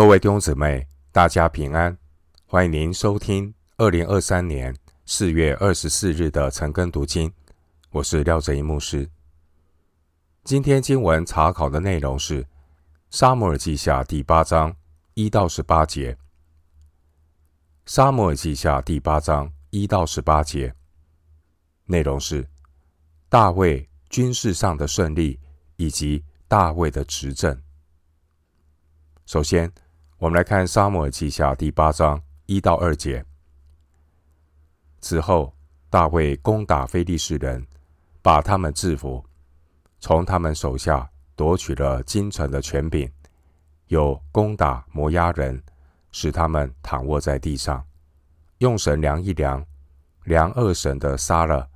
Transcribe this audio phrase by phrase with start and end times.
[0.00, 1.94] 各位弟兄姊妹，大家平安！
[2.46, 7.30] 欢迎您收听二零二三年四月二十四日的晨更读经。
[7.90, 9.10] 我是廖正一牧师。
[10.42, 12.42] 今天经文查考的内容是
[13.10, 14.74] 《撒母耳记下》第八章
[15.12, 16.14] 一到十八节。
[17.84, 20.74] 《撒母耳记下》第八章一到十八节
[21.84, 22.48] 内容是
[23.28, 25.38] 大卫军事上的胜利
[25.76, 27.60] 以及大卫的执政。
[29.26, 29.70] 首先，
[30.20, 33.24] 我们来看《撒母耳记下》第八章一到二节。
[35.00, 35.50] 此后，
[35.88, 37.66] 大卫攻打非利士人，
[38.20, 39.24] 把他们制服，
[39.98, 43.10] 从他们手下夺取了京城的权柄，
[43.86, 45.58] 又攻打摩押人，
[46.12, 47.82] 使他们躺卧在地上，
[48.58, 49.64] 用绳量一量，
[50.24, 51.66] 量二绳的杀了，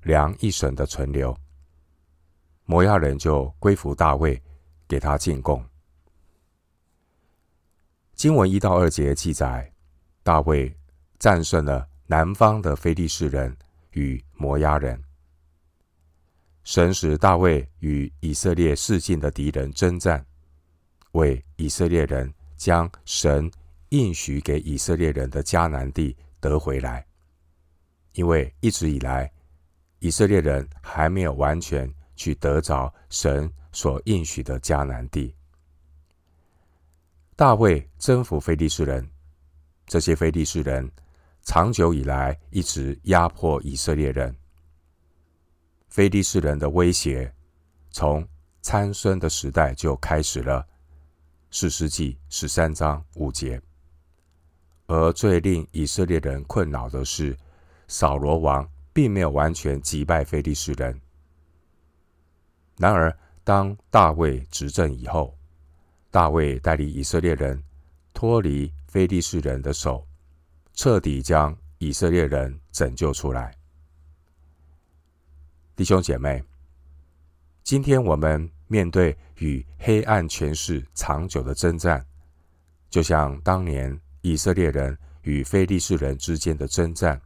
[0.00, 1.32] 量一绳的存留。
[2.64, 4.42] 摩押人就归服大卫，
[4.88, 5.64] 给他进贡。
[8.22, 9.68] 经文一到二节记载，
[10.22, 10.72] 大卫
[11.18, 13.52] 战胜了南方的非利士人
[13.94, 15.02] 与摩押人。
[16.62, 20.24] 神使大卫与以色列世境的敌人征战，
[21.14, 23.50] 为以色列人将神
[23.88, 27.04] 应许给以色列人的迦南地得回来。
[28.12, 29.28] 因为一直以来，
[29.98, 35.34] 以色列人还没有完全去得着神所应许的迦南地。
[37.42, 39.04] 大卫征服非利士人，
[39.88, 40.88] 这些非利士人
[41.42, 44.32] 长久以来一直压迫以色列人。
[45.88, 47.34] 非利士人的威胁
[47.90, 48.24] 从
[48.60, 50.64] 参孙的时代就开始了，
[51.50, 53.60] 士师记十三章五节。
[54.86, 57.36] 而最令以色列人困扰的是，
[57.88, 61.00] 扫罗王并没有完全击败非利士人。
[62.76, 63.12] 然而，
[63.42, 65.36] 当大卫执政以后，
[66.12, 67.60] 大卫带领以色列人
[68.12, 70.06] 脱离非利士人的手，
[70.74, 73.56] 彻底将以色列人拯救出来。
[75.74, 76.44] 弟兄姐妹，
[77.62, 82.06] 今天我们面对与黑暗权势长久的征战，
[82.90, 87.18] 就像当年以色列人与非利士人之间的征战。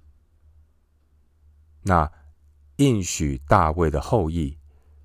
[1.83, 2.09] 那
[2.77, 4.57] 应许大卫的后裔，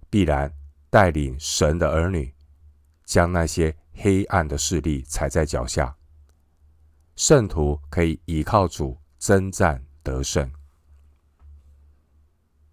[0.07, 0.53] 必然
[0.91, 2.31] 带领神的儿女。
[3.11, 5.93] 将那些黑暗的势力踩在脚下，
[7.17, 10.49] 圣徒可以依靠主征战得胜。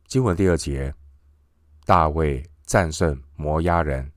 [0.06, 0.94] 经文第二节，
[1.84, 4.12] 大卫战胜摩押人，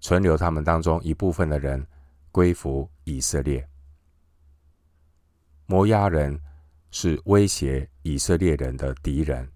[0.00, 1.86] 存留他们当中一部分的人
[2.32, 3.64] 归服以色列。
[5.66, 6.36] 摩押人
[6.90, 9.48] 是威胁以色列人的敌人，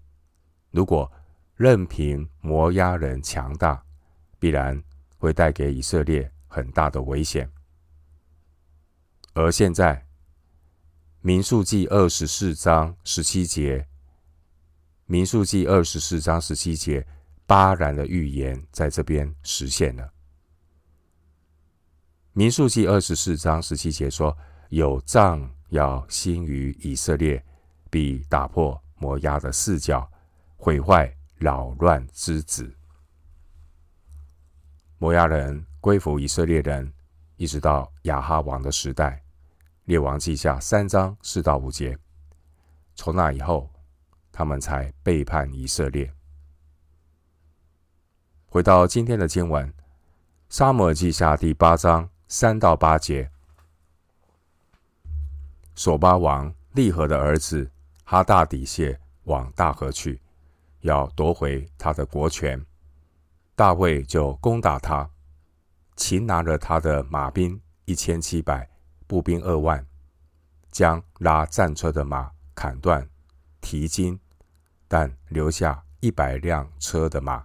[0.71, 1.11] 如果
[1.57, 3.83] 任凭摩押人强大，
[4.39, 4.81] 必然。
[5.19, 7.47] 会带给以色列很大的危险。
[9.33, 10.07] 而现在，
[11.21, 13.87] 民数记二十四章十七节，
[15.05, 17.05] 民数记二十四章十七节，
[17.45, 20.11] 巴兰的预言在这边实现了。
[22.33, 24.35] 民数记二十四章十七节说
[24.69, 27.43] ：“有杖要兴于以色列，
[27.89, 30.09] 必打破摩押的四角，
[30.55, 32.73] 毁坏扰乱之子。”
[35.01, 36.91] 摩押人归服以色列人，
[37.37, 39.23] 一直到亚哈王的时代，
[39.85, 41.97] 列王记下三章四到五节。
[42.95, 43.69] 从那以后，
[44.29, 46.11] 他们才背叛以色列。
[48.47, 49.73] 回到今天的经文，
[50.49, 53.31] 撒母耳记下第八章三到八节。
[55.75, 57.71] 索巴王利河的儿子
[58.03, 60.19] 哈大底谢往大河去，
[60.81, 62.61] 要夺回他的国权。
[63.59, 65.09] 大卫就攻打他，
[65.97, 68.69] 擒拿了他的马兵一千七百，
[69.05, 69.85] 步兵二万，
[70.71, 73.05] 将拉战车的马砍断，
[73.59, 74.17] 蹄筋，
[74.87, 77.43] 但留下一百辆车的马。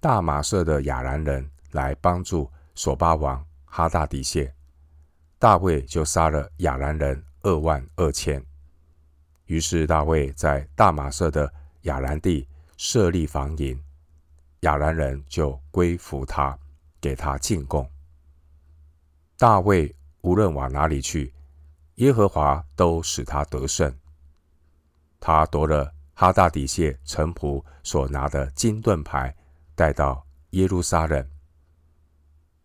[0.00, 4.54] 大马色的亚兰人来帮助索巴王哈大底谢，
[5.38, 8.44] 大卫就杀了亚兰人二万二千。
[9.46, 11.50] 于是大卫在大马色的
[11.84, 12.46] 亚兰地
[12.76, 13.82] 设立防营。
[14.64, 16.58] 亚兰人就归服他，
[16.98, 17.88] 给他进贡。
[19.36, 21.34] 大卫无论往哪里去，
[21.96, 23.94] 耶和华都使他得胜。
[25.20, 29.34] 他夺了哈大底谢臣仆所拿的金盾牌，
[29.74, 31.28] 带到耶路撒冷。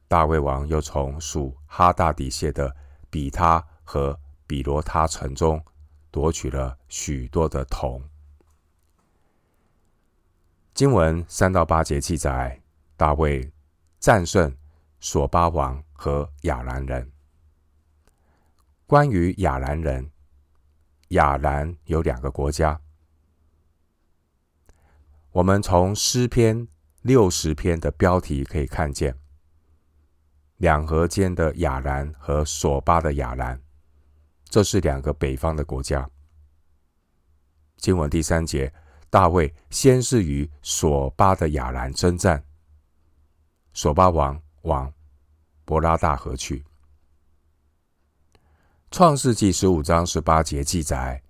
[0.08, 2.74] 大卫王又从属哈大底谢的
[3.10, 4.18] 比他和
[4.48, 5.62] 比罗他城中
[6.12, 8.02] 夺取了许多的铜。
[10.80, 12.58] 经文三到八节记载，
[12.96, 13.52] 大卫
[14.00, 14.56] 战胜
[15.02, 17.12] 索巴王和亚兰人。
[18.88, 20.10] 关于亚兰人，
[21.10, 22.80] 亚兰有两个国家。
[25.32, 26.66] 我们从诗篇
[27.02, 29.14] 六十篇的标题可以看见，
[30.56, 33.62] 两河间的亚兰和索巴的亚兰，
[34.46, 36.10] 这是两个北方的国家。
[37.76, 38.74] 经文第三节，
[39.10, 42.44] 大卫先是与索巴的亚兰征战，
[43.74, 44.94] 索巴王往
[45.66, 46.64] 伯拉大河去。
[48.92, 51.22] 创世纪十五章十八节记载，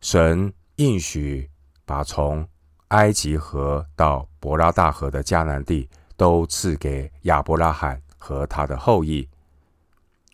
[0.00, 1.50] 神应许
[1.84, 2.46] 把从
[2.88, 9.28] 埃及河到伯拉大河的迦南地都赐给亚伯拉罕和他的后裔，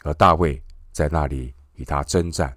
[0.03, 0.63] 而大卫
[0.93, 2.57] 在那里与他征战。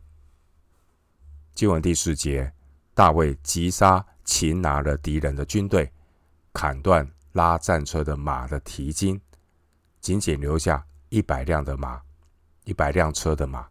[1.54, 2.52] 经文第四节，
[2.94, 5.92] 大卫击杀擒拿了敌人的军队，
[6.54, 9.20] 砍断拉战车的马的蹄筋，
[10.00, 12.02] 仅仅留下一百辆的马，
[12.66, 13.68] 一百辆车的马。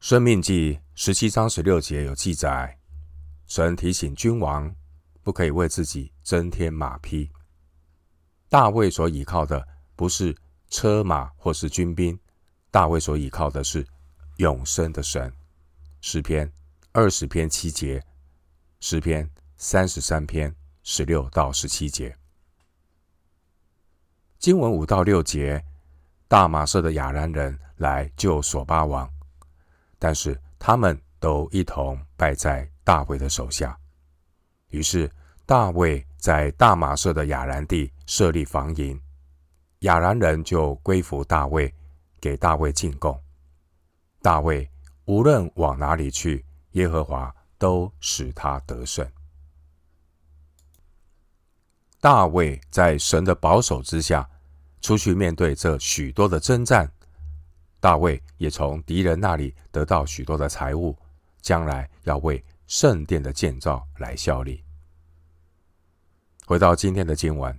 [0.00, 2.78] 申命记十七章十六节有记载，
[3.46, 4.74] 神提醒君王
[5.22, 7.30] 不可以为自己增添马匹。
[8.48, 10.36] 大卫所倚靠的不是
[10.68, 12.18] 车马或是军兵，
[12.70, 13.86] 大卫所倚靠的是
[14.38, 15.32] 永生的神。
[16.02, 16.50] 诗篇
[16.92, 18.02] 二十篇七节，
[18.80, 22.16] 诗篇三十三篇十六到十七节。
[24.38, 25.62] 经文五到六节，
[26.26, 29.08] 大马色的亚兰人来救索巴王。
[29.98, 33.78] 但是他们都一同败在大卫的手下，
[34.68, 35.10] 于是
[35.44, 38.98] 大卫在大马色的亚兰地设立防营，
[39.80, 41.72] 亚兰人就归服大卫，
[42.18, 43.22] 给大卫进贡。
[44.22, 44.66] 大卫
[45.10, 49.04] 无论往哪里去，耶和华都使他得胜。
[52.00, 54.30] 大卫在神的保守之下，
[54.80, 56.88] 出去面对这许多的征战。
[57.80, 60.96] 大卫也从敌人那里得到许多的财物，
[61.42, 64.62] 将来要为圣殿的建造来效力。
[66.46, 67.52] 回到今天的经文，《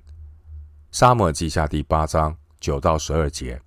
[0.90, 3.62] 撒母耳记下》第八章九到十二节，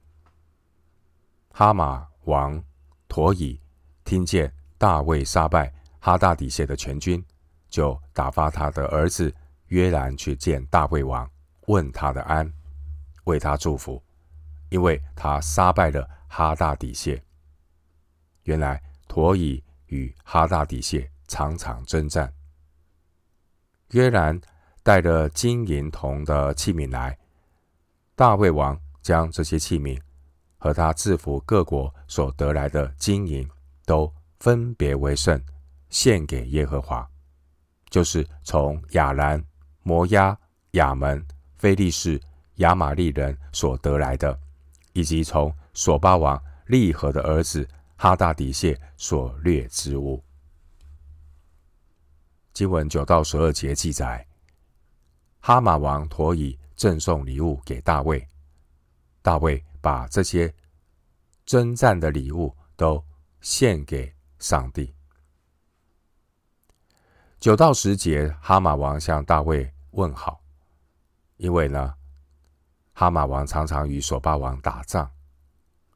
[1.50, 2.64] 哈马王
[3.08, 3.60] 陀以
[4.04, 7.24] 听见大卫杀败哈大底谢的全军，
[7.68, 9.34] 就打发他的儿子
[9.68, 11.28] 约兰去见大卫王，
[11.66, 12.52] 问他的安，
[13.24, 14.02] 为他祝福，
[14.68, 16.08] 因为他杀败了。
[16.36, 17.22] 哈大底谢，
[18.42, 22.34] 原来陀以与哈大底谢常常征战。
[23.90, 24.40] 约兰
[24.82, 27.16] 带着金银铜的器皿来，
[28.16, 29.96] 大卫王将这些器皿
[30.58, 33.48] 和他制服各国所得来的金银
[33.84, 35.40] 都分别为圣，
[35.90, 37.08] 献给耶和华，
[37.90, 39.42] 就是从亚兰、
[39.82, 40.36] 摩押、
[40.72, 41.24] 亚门、
[41.56, 42.20] 非利士、
[42.56, 44.38] 亚玛利人所得来的，
[44.92, 50.22] 以及从索巴王利和的儿子哈大底谢所掠之物。
[52.52, 54.26] 经文九到十二节记载，
[55.40, 58.26] 哈马王陀以赠送礼物给大卫，
[59.22, 60.52] 大卫把这些
[61.44, 63.02] 征战的礼物都
[63.44, 64.94] 献给上帝。
[67.38, 70.40] 九到十节，哈马王向大卫问好，
[71.36, 71.94] 因为呢，
[72.94, 75.08] 哈马王常常与索巴王打仗。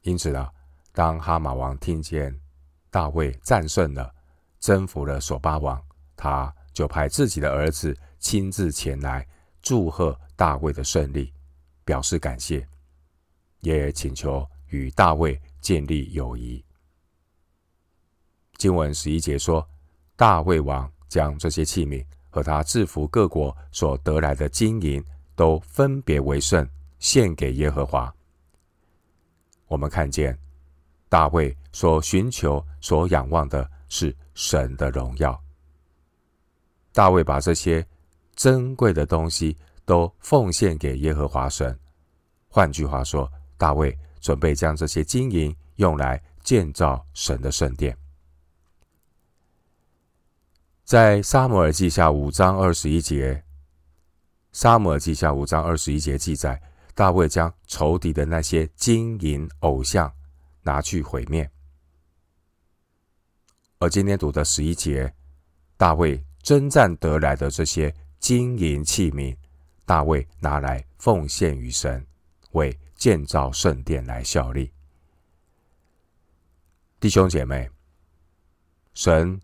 [0.03, 0.47] 因此呢，
[0.93, 2.39] 当哈马王听见
[2.91, 4.13] 大卫战胜了、
[4.59, 5.83] 征服了索巴王，
[6.15, 9.27] 他就派自己的儿子亲自前来
[9.59, 11.33] 祝贺大卫的胜利，
[11.83, 12.67] 表示感谢，
[13.61, 16.63] 也请求与大卫建立友谊。
[18.59, 19.65] 经文十一节说，
[20.17, 25.01] 大卫王将这些器皿和他制服各国所得来的金银，
[25.33, 26.67] 都分别为圣，
[26.99, 28.13] 献给耶和华。
[29.65, 30.37] 我们看见
[31.07, 35.41] 大卫所寻求、所仰望的是神的荣耀。
[36.91, 37.85] 大卫把这些
[38.35, 41.79] 珍贵的东西都奉献给耶和华神。
[42.49, 47.97] 换句话说，大卫准备将这些金银用来建造神的圣殿。
[50.89, 53.43] 在撒母耳记下五章二十一节，
[54.51, 56.59] 撒母耳记下五章二十一节记载。
[56.95, 60.11] 大卫将仇敌的那些金银偶像
[60.63, 61.47] 拿去毁灭，
[63.77, 65.13] 而今天读的十一节，
[65.77, 69.37] 大卫征战得来的这些金银器皿，
[69.85, 72.03] 大卫拿来奉献于神，
[72.53, 74.71] 为建造圣殿来效力。
[76.99, 77.69] 弟兄姐妹，
[78.95, 79.39] 神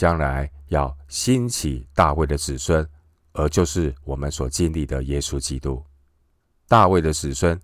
[0.00, 2.88] 将来要兴起大卫的子孙
[3.32, 5.84] 而就是我们所经历的耶稣基督。
[6.66, 7.60] 大卫的子孙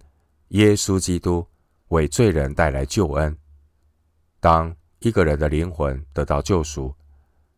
[0.48, 1.46] 耶稣基督
[1.88, 3.34] 为罪人带来救恩。
[4.38, 6.94] 当一个人的灵魂得到救赎，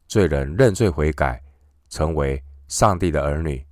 [0.07, 1.43] 罪人认罪悔改，
[1.89, 3.67] 成为上帝的儿女，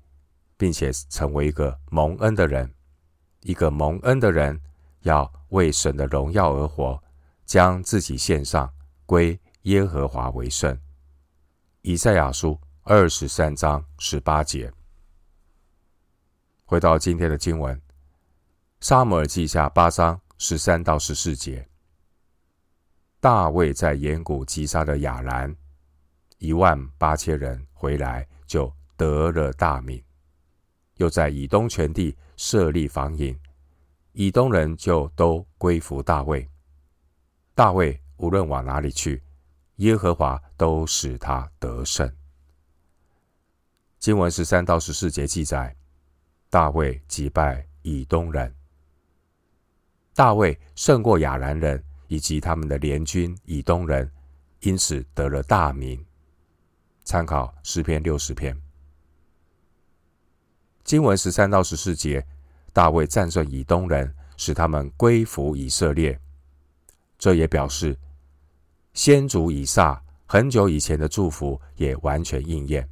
[0.56, 2.68] 并且成为一个蒙恩的人。
[3.42, 4.60] 一个蒙恩的人
[5.02, 7.00] 要为神的荣耀而活，
[7.44, 8.68] 将自己献上，
[9.06, 10.76] 归耶和华为圣。
[11.86, 14.72] 以赛亚书二十三章十八节。
[16.64, 17.76] 回到今天的经文，
[18.80, 21.64] 《撒母耳记下》八章十三到十四节。
[23.20, 25.54] 大卫在盐谷击杀的亚兰
[26.38, 30.02] 一万八千人，回来就得了大名。
[30.96, 33.38] 又在以东全地设立防营，
[34.10, 36.50] 以东人就都归服大卫。
[37.54, 39.22] 大卫无论往哪里去，
[39.76, 42.10] 耶和华都使他得胜。
[43.98, 45.74] 经文十三到十四节记载，
[46.48, 48.54] 大卫击败以东人，
[50.14, 54.10] 大卫胜过亚兰人以及他们的联军以东人，
[54.60, 56.04] 因此得了大名。
[57.04, 58.56] 参考诗篇六十篇。
[60.84, 62.24] 经文十三到十四节，
[62.72, 66.18] 大卫战胜以东人，使他们归服以色列。
[67.18, 67.98] 这也表示
[68.96, 72.88] 先祖以撒很久以前的祝福也完全应验。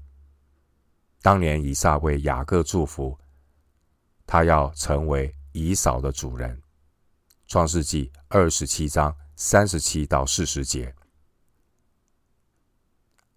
[1.23, 3.19] 当年以撒为雅各祝福，
[4.27, 6.61] 他要成为以扫的主人。
[7.47, 10.95] 创世纪二十七章三十七到四十节。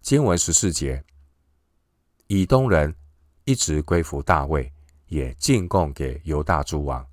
[0.02, 1.02] 经文十四节，
[2.26, 2.94] 以东人。
[3.44, 4.70] 一直归服大卫，
[5.06, 7.08] 也进贡给犹大诸王，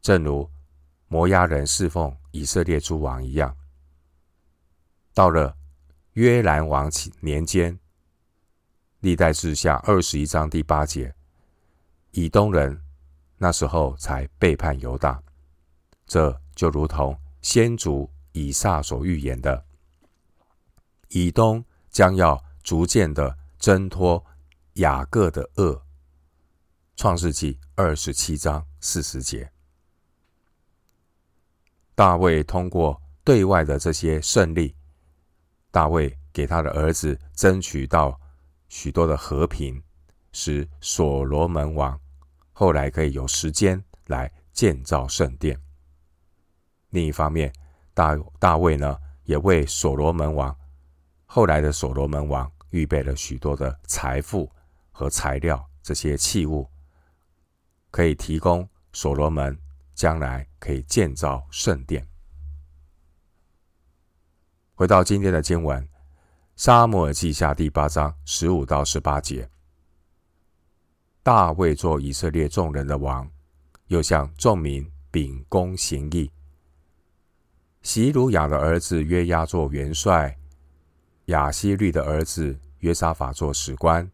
[0.00, 0.48] 正如
[1.08, 3.52] 摩押人侍奉以色列诸王一样。
[5.16, 5.56] 到了
[6.12, 7.80] 约兰王年间，
[9.00, 11.14] 历代志下二十一章第八节，
[12.10, 12.82] 以东人
[13.38, 15.22] 那时候才背叛犹大，
[16.06, 19.64] 这就如同先祖以撒所预言的，
[21.08, 24.22] 以东将要逐渐的挣脱。
[24.74, 25.82] 雅各的恶，
[26.96, 29.50] 创世纪二十七章四十节。
[31.94, 34.76] 大卫通过对外的这些胜利，
[35.76, 38.18] 大卫给他的儿子争取到
[38.66, 39.82] 许多的和平，
[40.32, 42.00] 使所罗门王
[42.54, 45.60] 后来可以有时间来建造圣殿。
[46.88, 47.52] 另一方面，
[47.92, 50.56] 大大卫呢也为所罗门王
[51.26, 54.50] 后来的所罗门王预备了许多的财富。
[54.98, 56.66] 和材料这些器物，
[57.90, 59.54] 可以提供所罗门
[59.94, 62.08] 将来可以建造圣殿。
[64.78, 65.82] 回到今天的经文，
[66.54, 69.48] 《撒母耳记下》第八章十五到十八节：
[71.22, 73.26] 大卫做以色列众人的王，
[73.86, 76.30] 又向众民秉公行义。
[77.80, 80.36] 洗鲁雅的儿子约押做元帅，
[81.26, 84.06] 亚希律的儿子约沙法做史官。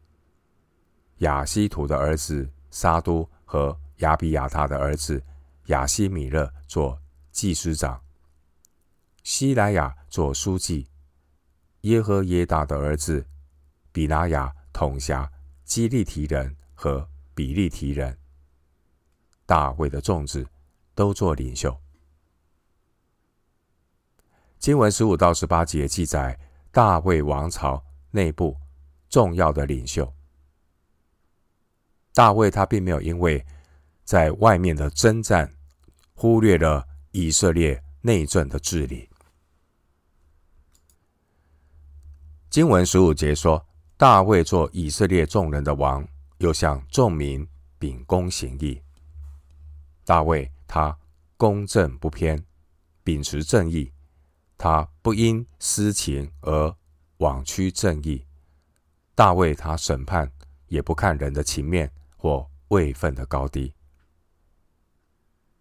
[1.19, 5.21] 亚希图的儿子沙都和亚比亚他的儿子
[5.67, 6.97] 亚希米勒做
[7.33, 8.01] 祭司长，
[9.23, 10.89] 西莱亚做书记，
[11.83, 13.25] 耶和耶大的儿子
[13.93, 15.31] 比拿雅统辖
[15.65, 18.19] 基利提人和比利提人。
[19.47, 20.47] 大卫的众子
[20.95, 21.79] 都做领袖。
[24.59, 26.39] 经文十五到十八节记载
[26.71, 28.57] 大卫王朝内部
[29.09, 30.13] 重要的领袖。
[32.13, 33.45] 大卫他并没有因为
[34.05, 35.53] 在外面的征战，
[36.13, 39.09] 忽略了以色列内政的治理。
[42.53, 43.67] 经文十五节说，
[43.97, 46.07] 大卫做以色列众人的王，
[46.37, 48.79] 又向众民秉公行义。
[50.05, 50.95] 大卫他
[51.39, 52.45] 公正不偏，
[53.03, 53.91] 秉持正义，
[54.59, 56.77] 他不因私情而
[57.17, 58.23] 枉屈正义。
[59.15, 60.31] 大卫他审判
[60.67, 61.91] 也不看人的情面。
[62.19, 63.75] 或位分的高低，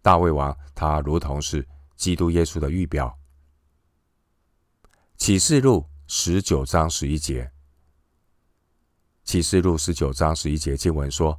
[0.00, 3.18] 大卫王他如同是基督耶稣的预表。
[5.16, 7.50] 启示录十九章十一节，
[9.24, 11.38] 启示录十九章十一节经文说：“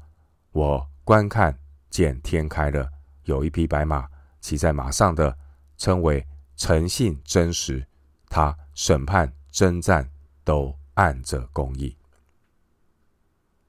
[0.52, 1.58] 我观看
[1.90, 2.90] 见天开了，
[3.24, 4.08] 有一匹白马，
[4.42, 5.38] 骑在马上的
[5.78, 7.86] 称为诚信真实，
[8.30, 10.10] 他审判征战
[10.44, 11.96] 都按着公义。”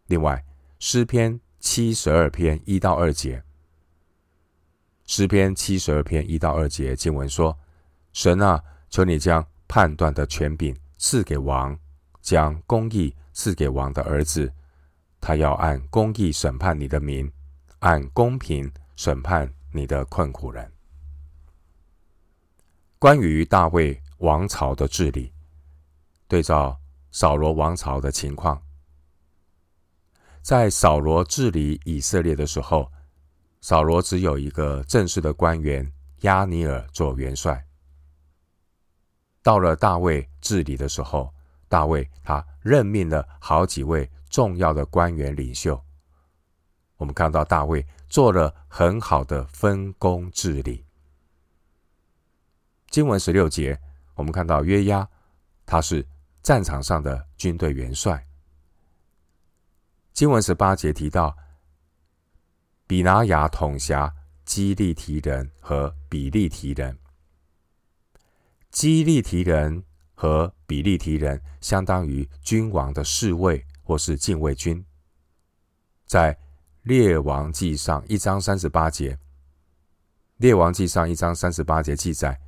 [0.09, 0.45] 另外，
[0.79, 1.41] 诗篇。
[1.61, 3.43] 七十二篇一到二节，
[5.07, 7.59] 诗篇七十二篇一到二节经文说
[8.13, 11.79] ：“神啊，求你将判断的权柄赐给王，
[12.23, 14.51] 将公义赐给王的儿子。
[15.21, 17.31] 他要按公义审判你的民，
[17.81, 20.73] 按公平审判你的困苦人。
[22.99, 25.31] 关于大卫王朝的治理，
[26.27, 26.81] 对照
[27.13, 28.63] 扫罗王朝的情况，
[30.41, 32.91] 在扫罗治理以色列的时候，
[33.61, 37.63] 扫罗只有一个正式的官员亚尼尔做元帅。
[39.45, 41.31] 到了大卫治理的时候，
[41.69, 45.79] 大卫他任命了好几位重要的官员领袖。
[46.97, 50.83] 我们看到大卫做了很好的分工治理。
[52.89, 53.79] 经文十六节，
[54.15, 55.07] 我们看到约押，
[55.67, 56.07] 他是
[56.43, 58.27] 战场上的军队元帅。
[60.15, 61.37] 经文十八节提到，
[62.87, 64.11] 比拿雅统辖
[64.47, 66.99] 基利提人和比利提人。
[68.75, 74.85] 基利提人和比利提人相当于君王的侍卫或是禁卫军。
[76.07, 76.37] 在
[76.83, 79.16] 列王记上一章三十八节，
[80.38, 82.38] 列王记上一章三十八节记载。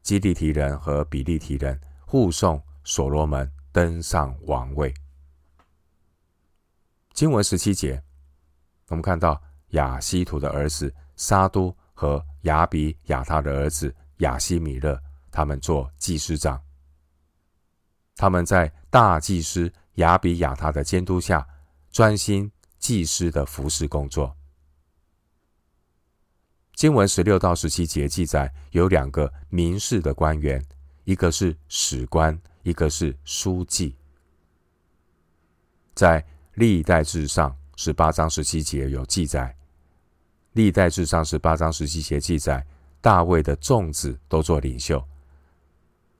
[0.00, 4.92] 基利提人和比利提人护送所罗门登上王位。
[7.12, 8.02] 经文十七节，
[8.88, 9.38] 我们看到
[9.70, 14.98] 亚西图的儿子沙都和亚比亚他的儿子亚西米勒，
[15.34, 16.62] 他们做祭司长。
[18.14, 21.44] 他们在大祭司亚比亚他的监督下，
[21.90, 22.48] 专心
[22.78, 24.36] 祭司的服侍工作。
[26.74, 30.64] 经文十六到十七节记载，有两个民事的官员，
[31.02, 33.96] 一个是史官，一个是书记。
[35.96, 36.24] 在
[36.54, 39.56] 历代志上十八章十七节有记载，
[40.52, 42.64] 历代志上十八章十七节记载，
[43.00, 45.04] 大卫的众子都做领袖。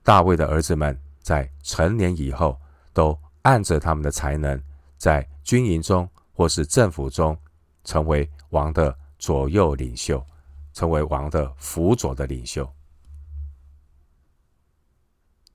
[0.05, 2.57] 大卫的儿子们在成年以后，
[2.93, 4.63] 都按着他们的才能，
[4.97, 7.37] 在军营中或是政府中，
[7.83, 10.25] 成为王的左右领袖。
[10.75, 12.69] 成为王的辅佐的领袖。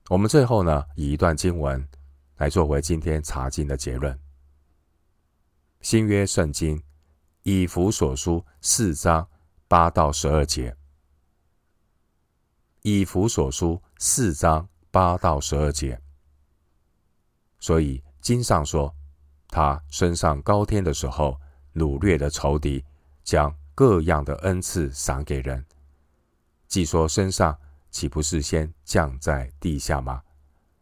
[0.09, 1.87] 我们最后呢，以一段经文
[2.37, 4.19] 来作为今天查经的结论。
[5.81, 6.81] 新约圣经
[7.43, 9.29] 以弗所书四章
[9.67, 10.75] 八到十二节。
[12.81, 16.01] 以弗所书四章八到十二节。
[17.59, 18.91] 所以经上说，
[19.47, 21.39] 他升上高天的时候，
[21.75, 22.83] 掳掠的仇敌，
[23.23, 23.55] 将。
[23.73, 25.65] 各样的恩赐赏给人，
[26.67, 27.57] 既说升上，
[27.89, 30.21] 岂不是先降在地下吗？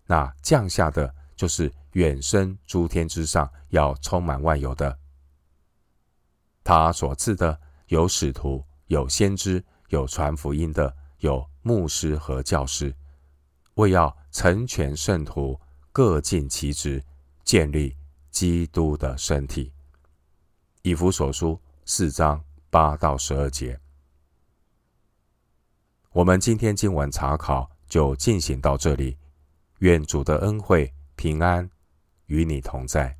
[0.05, 4.97] 那降下的就是远升诸天之上，要充满万有的。
[6.61, 12.93] 他所赐的有使徒，有先知，有传福音的，有牧师和教师，
[13.79, 15.59] 为要成全圣徒，
[15.91, 17.03] 各尽其职，
[17.43, 17.95] 建立
[18.29, 19.73] 基督的身体。
[20.83, 22.41] 以弗所书四章。
[22.71, 23.79] 八到十二节，
[26.11, 29.17] 我们今天经文查考就进行到这里。
[29.79, 31.67] 愿主的恩惠平安
[32.27, 33.18] 与你同在。